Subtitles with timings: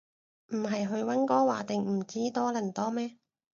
[0.51, 3.19] 唔係去溫哥華定唔知多倫多咩